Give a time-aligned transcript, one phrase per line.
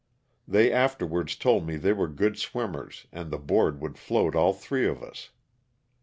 [0.47, 4.87] They afterwards told me they were good swimmers and the board would float all three
[4.87, 5.29] of us.